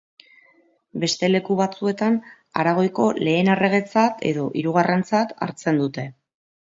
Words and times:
Beste 1.03 1.27
leku 1.33 1.57
batzuetan 1.59 2.17
Aragoiko 2.61 3.05
lehen 3.29 3.53
erregetzat 3.57 4.27
edo 4.31 4.49
hirugarrentzat 4.63 5.37
hartzen 5.49 5.83
dute. 5.85 6.09